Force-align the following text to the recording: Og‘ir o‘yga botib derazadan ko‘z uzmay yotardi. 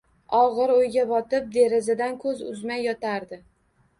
Og‘ir 0.35 0.71
o‘yga 0.75 1.01
botib 1.11 1.51
derazadan 1.57 2.17
ko‘z 2.25 2.41
uzmay 2.53 2.81
yotardi. 2.89 3.41